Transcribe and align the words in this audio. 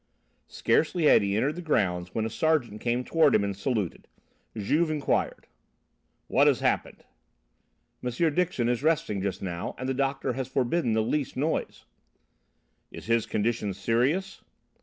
Scarcely 0.47 1.03
had 1.03 1.21
he 1.21 1.37
entered 1.37 1.55
the 1.57 1.61
grounds 1.61 2.11
when 2.15 2.25
a 2.25 2.29
sergeant 2.31 2.81
came 2.81 3.03
toward 3.03 3.35
him 3.35 3.43
and 3.43 3.55
saluted. 3.55 4.07
Juve 4.57 4.89
inquired: 4.89 5.45
"What 6.25 6.47
has 6.47 6.59
happened?" 6.59 7.05
"M. 8.03 8.09
Dixon 8.33 8.67
is 8.67 8.81
resting 8.81 9.21
just 9.21 9.43
now, 9.43 9.75
and 9.77 9.87
the 9.87 9.93
doctor 9.93 10.33
has 10.33 10.47
forbidden 10.47 10.93
the 10.93 11.03
least 11.03 11.37
noise." 11.37 11.85
"Is 12.89 13.05
his 13.05 13.27
condition 13.27 13.75
serious?" 13.75 14.41